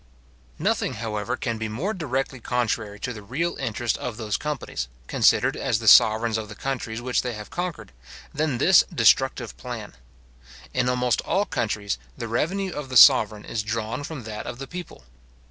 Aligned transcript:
Nothing, 0.57 0.93
however, 0.95 1.37
can 1.37 1.59
be 1.59 1.67
more 1.69 1.93
directly 1.93 2.39
contrary 2.39 2.99
to 3.01 3.13
the 3.13 3.21
real 3.21 3.55
interest 3.57 3.99
of 3.99 4.17
those 4.17 4.35
companies, 4.35 4.87
considered 5.05 5.55
as 5.55 5.77
the 5.77 5.87
sovereigns 5.87 6.39
of 6.39 6.49
the 6.49 6.55
countries 6.55 7.03
which 7.03 7.21
they 7.21 7.33
have 7.33 7.51
conquered, 7.51 7.91
than 8.33 8.57
this 8.57 8.83
destructive 8.91 9.55
plan. 9.57 9.93
In 10.73 10.89
almost 10.89 11.21
all 11.21 11.45
countries, 11.45 11.99
the 12.17 12.27
revenue 12.27 12.71
of 12.73 12.89
the 12.89 12.97
sovereign 12.97 13.45
is 13.45 13.61
drawn 13.61 14.03
from 14.03 14.23
that 14.23 14.47
of 14.47 14.57
the 14.57 14.65
people. 14.65 15.03